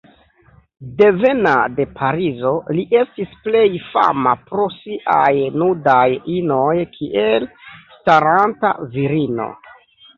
[1.01, 5.31] Devena de Parizo, li estis plej fama pro siaj
[5.63, 6.05] nudaj
[6.41, 7.51] inoj kiel
[7.97, 9.53] "Staranta Virino".